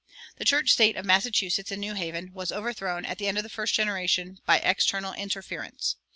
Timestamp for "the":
0.37-0.45, 3.19-3.27, 3.43-3.49